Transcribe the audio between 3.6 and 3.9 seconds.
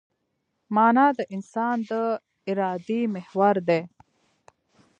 دی.